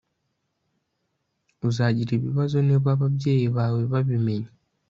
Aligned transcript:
uzagira 1.69 2.11
ibibazo 2.15 2.57
niba 2.67 2.87
ababyeyi 2.95 3.47
bawe 3.55 3.81
babimenye 3.91 4.49